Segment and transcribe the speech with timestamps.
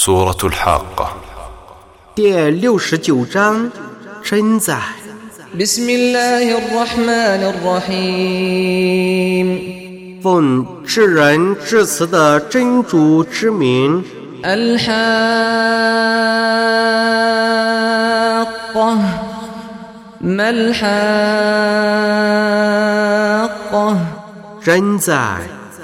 [0.00, 1.08] سورة الحاقة
[2.14, 3.70] 第六十九章
[4.22, 4.78] 真在。
[5.58, 9.46] بسم الله الرحمن الرحيم
[10.22, 14.02] 奉至仁至慈的真主之名，
[14.42, 14.86] الحاقة
[20.20, 20.86] ما الحاقة
[24.62, 25.38] 真在，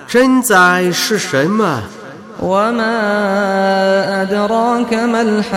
[0.09, 1.83] 真在是什么？
[2.43, 2.97] وما
[4.23, 5.53] أدراك ما الحاقة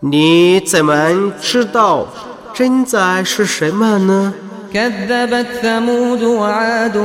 [0.00, 2.06] 你怎么知道
[2.52, 4.32] 真在是什么呢？
[4.74, 6.96] كذبت ثمود وعاد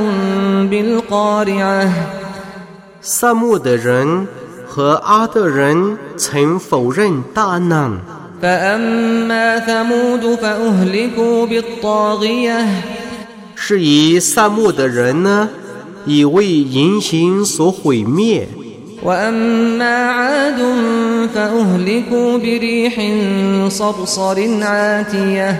[0.70, 1.88] بالقارعة
[3.00, 4.28] 萨木的人
[4.66, 8.00] 和阿的人曾否认大难，
[8.42, 12.66] فأما ثمود فأهلكوا بالطاغية
[13.64, 15.48] 是以萨木的人呢，
[16.06, 18.46] 已为淫行所毁灭；
[19.02, 20.60] وأما عاد
[21.34, 22.94] فأهلكوا بريح
[23.68, 25.56] صرصر عاتية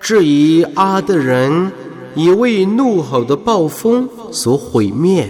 [0.00, 1.70] 至于阿的人，
[2.14, 5.28] 已为怒吼的暴风所毁灭。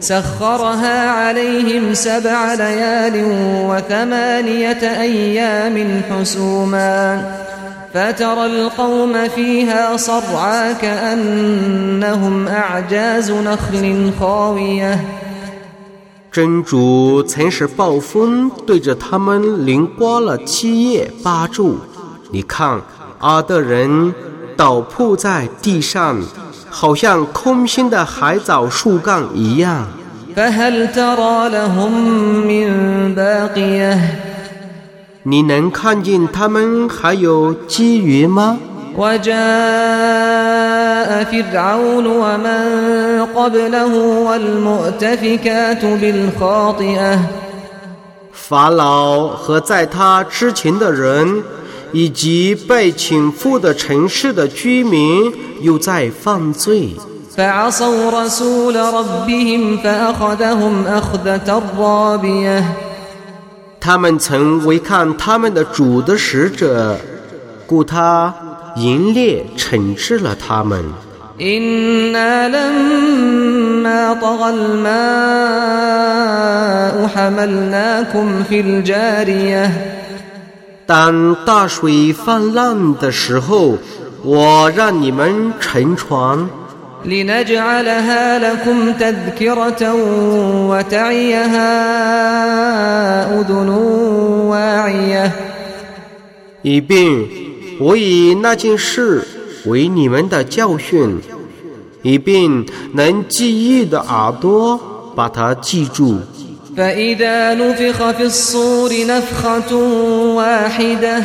[0.00, 3.24] سخرها عليهم سبع ليال
[3.70, 7.22] وثمانية أيام حسوما
[7.94, 14.98] فترى القوم فيها صرعى كأنهم أعجاز نخل خاوية
[16.32, 21.74] 真主曾使暴风对着他们淋刮了七夜八昼。
[22.30, 22.80] 你看，
[23.18, 24.14] 阿的人
[24.56, 26.18] 倒铺在地上，
[26.70, 29.86] 好像空心的海藻树干一样。
[30.34, 31.92] فهل ترى لهم
[32.46, 34.25] من باقية
[35.26, 38.58] 你能看见他们还有基余吗？
[38.96, 39.32] وجاء
[41.24, 43.92] فرعون ومن قبله
[44.26, 47.18] والمؤتفكات بالخاطئة
[48.32, 51.42] 法老和在他之前的人，
[51.92, 55.32] 以及被倾覆的城市的居民，
[55.62, 56.90] 又在犯罪。
[57.34, 62.64] فعصوا رسول ربهم فأخذهم أخذة رابية
[63.80, 66.96] 他们曾违抗他们的主的使者，
[67.66, 68.32] 故他
[68.76, 70.84] 严烈惩治了他们。
[71.40, 74.92] إنا لما طغى الماء
[77.08, 79.70] حملناكم في الجارية
[80.86, 83.78] 当大水泛滥的时候，
[84.22, 86.48] 我让你们乘船，
[87.04, 89.94] لنجعلها لكم تذكرة
[90.68, 91.70] وتعيها
[93.40, 93.68] أذن
[94.48, 95.32] واعية
[96.62, 97.26] 以便
[97.80, 99.26] 我以那件事
[99.66, 101.18] 为你们的教训，
[102.02, 104.78] 以便能记忆的耳朵
[105.16, 106.20] 把它记住。
[106.76, 109.74] فإذا نفخ في الصور نفخة
[110.36, 111.22] واحدة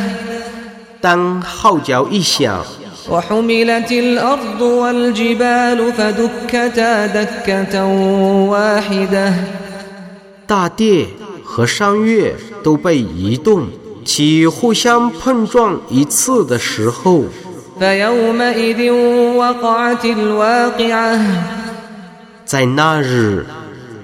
[1.00, 2.66] 当号角一响，
[3.10, 7.86] وحملت الأرض والجبال فدكتا دكة
[8.52, 9.34] واحدة
[10.48, 11.08] 大地
[11.44, 13.68] 和山岳都被移动，
[14.06, 17.26] 其互相碰撞一次的时候，
[17.80, 18.92] فيومئذ
[19.36, 21.20] وقعت الواقعة
[22.46, 23.46] 在那日，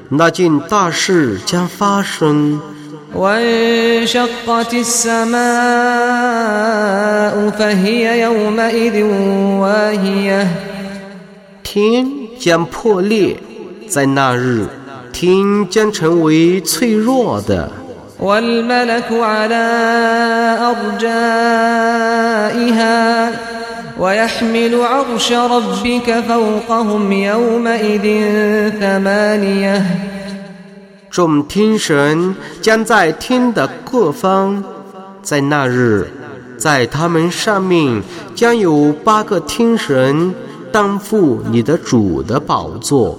[0.10, 2.60] 那件大事将发生。
[3.16, 5.44] وانشقت السماء
[7.50, 9.04] فهي يومئذ
[9.62, 10.48] واهية
[11.64, 12.06] 天
[12.40, 13.36] 将破裂，
[13.88, 14.68] 在那日，
[15.12, 17.70] 天将成为脆弱的。
[18.20, 19.66] والملك على
[21.82, 23.32] أرجائها
[24.00, 28.06] ويحمل عرش ربك فوقهم يومئذ
[28.80, 29.86] ثمانية
[31.11, 34.63] 众天神将在天的各方
[35.23, 36.07] 在那日
[36.59, 38.03] 在他们上面
[38.35, 40.35] 将有八个天神
[40.71, 43.19] 担负你的主的宝座。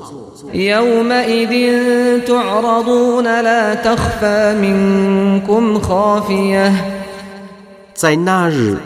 [7.93, 8.77] 在那日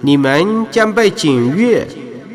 [0.00, 1.86] 你们将被检阅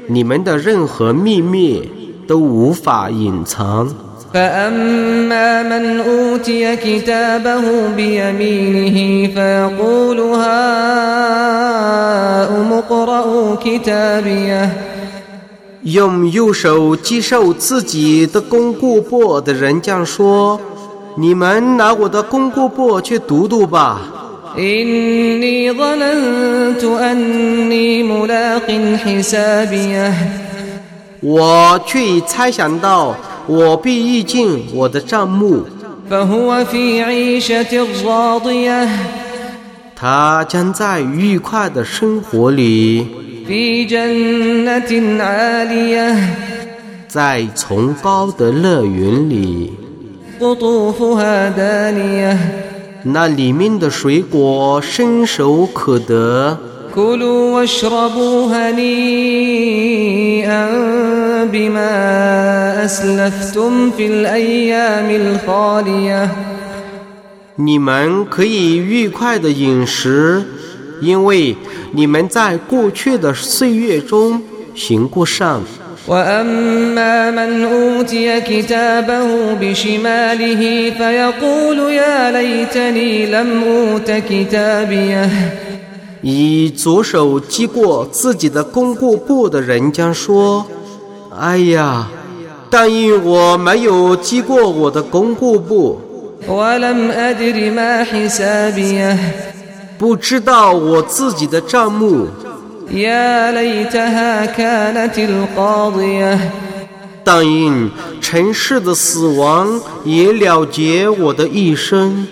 [0.07, 1.89] 你们的任何秘密
[2.27, 4.04] 都无法隐藏。
[4.34, 10.72] فأما من أوتي كتابه بيمينه فيقول هاؤم
[12.72, 14.70] اقرءوا كتابيه
[15.82, 24.20] 用右手接受自己的功过簿的人将说：“你们拿我的功过簿去读读吧。
[24.58, 28.70] إني ظننت أني ملاق
[29.04, 30.12] حسابيه
[31.22, 33.14] 我却已猜想到
[33.47, 35.65] 我必意尽我的账目。
[39.95, 43.07] 他将在愉快的生活里，
[47.07, 49.73] 在崇高的乐园里，
[53.03, 56.59] 那里面的水果伸手可得。
[56.94, 59.60] كلوا واشربوا هنيئا
[61.44, 66.28] بما أسلفتم في الأيام الخالية
[67.56, 70.42] 你们可以愉快的饮食，
[71.02, 71.54] 因为
[71.92, 74.42] 你们在过去的岁月中
[74.74, 75.60] 行过善。
[76.08, 85.30] وأما من أوتي كتابه بشماله فيقول يا ليتني لم أوت كتابيه
[86.27, 90.65] 以左手击过自己的功过簿的人将说
[91.39, 92.07] ：“哎呀，
[92.67, 96.01] 但因我没有击过我的功过簿，
[99.99, 102.25] 不知道我自己的账目。”
[107.23, 112.25] 但因尘世的死亡也了结我的一生。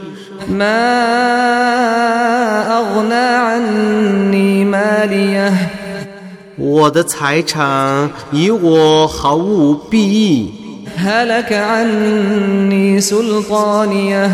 [2.73, 5.53] ما أغنى عني ماليه
[6.57, 10.51] 我的财产与我毫无裨益，
[10.97, 14.31] هلك عني سلطانيه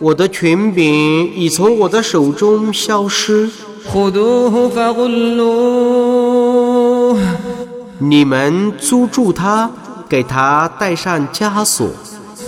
[0.00, 3.50] 我的权柄已从我的手中消失。
[3.92, 5.98] خذوه فغلوه
[7.98, 9.70] 你们租住他，
[10.08, 11.88] 给他戴上枷锁，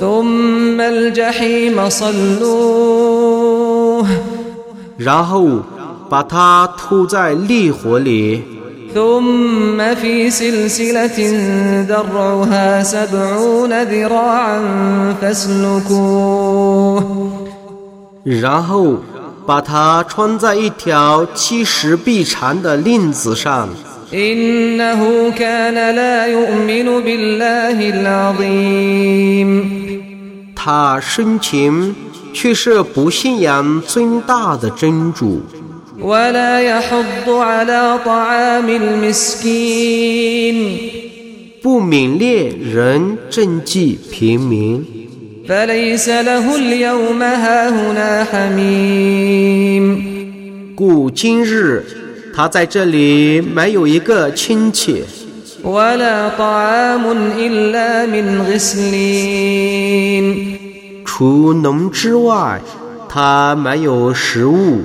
[0.01, 3.21] ثم الجحيم صلوه
[4.97, 5.63] 然后
[6.09, 8.43] 把他吐在烈火里，
[8.95, 11.19] ثم في سلسلة
[11.89, 14.61] ذرعها سبعون ذراعا
[15.21, 17.05] فاسلكوه
[18.25, 18.97] 然后
[19.47, 23.69] 把他穿在一条七十臂长的链子上。
[24.13, 29.51] إنه كان لا يؤمن بالله العظيم
[30.57, 31.95] 他生前
[32.36, 35.42] 却是不信仰尊大的真主。
[41.64, 44.86] 不泯灭人赈济平民。
[50.76, 51.86] 故今日，
[52.36, 55.06] 他在这里没有一个亲戚。
[61.18, 62.60] 除农之外
[63.08, 64.82] 它没有食物。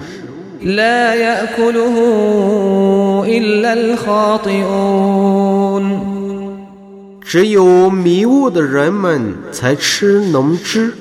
[7.21, 10.95] 只有迷雾的人们才吃农汁。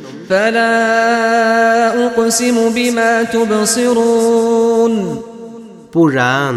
[5.91, 6.55] 不然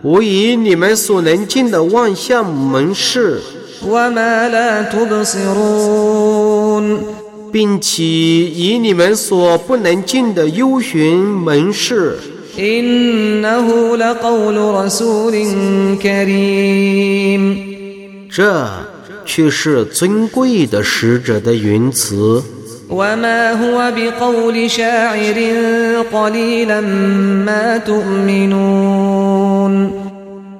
[0.00, 3.38] 无以你们所能见的万象门市
[7.52, 12.16] 并且以你们所不能进的幽寻门市，
[18.30, 18.66] 这
[19.26, 22.42] 却是尊贵的使者的云词。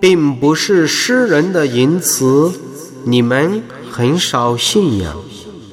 [0.00, 2.52] 并不是诗人的言辞，
[3.04, 5.14] 你们很少信仰。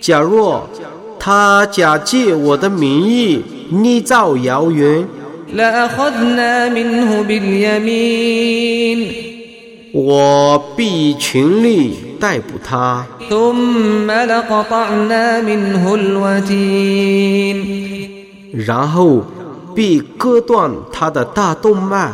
[0.00, 0.68] 假若
[1.18, 5.06] 他假借我的名义捏造谣言，
[5.54, 8.98] لأخذنا منه باليمين
[9.92, 17.56] 我必全力逮捕他， ثم لقطعنا منه الوتين
[18.52, 19.22] 然后
[19.74, 22.12] 必割断他的大动脉。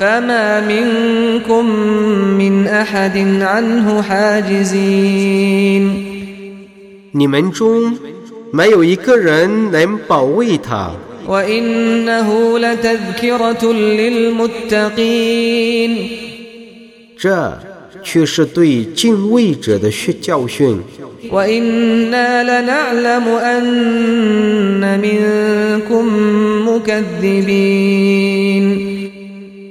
[0.00, 1.64] فما منكم
[2.40, 5.77] من أحد عنه حاجزين
[7.11, 7.97] 你们中
[8.51, 10.91] 没有一个人能保卫他。
[17.17, 17.57] 这
[18.03, 20.79] 却是对敬畏者的训教训。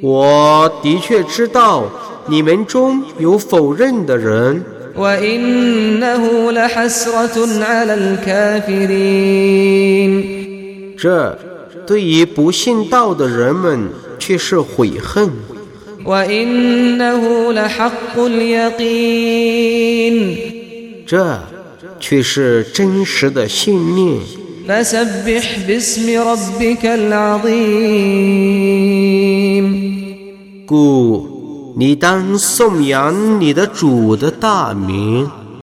[0.00, 1.84] 我的确知道
[2.28, 4.62] 你们中有否认的人。
[4.97, 8.83] وإنه لحسرة على الكافرين
[10.97, 11.37] 这
[11.85, 13.89] 对于不信道的人们
[14.19, 15.29] 却是悔恨。
[16.05, 18.67] وإنه لحق اليقين
[21.05, 21.39] 这
[21.99, 24.19] 却是真实的信念。
[24.67, 28.23] فسبح باسم ربك العظيم
[30.65, 31.36] 故
[31.78, 35.30] 你当颂扬你的主的大名。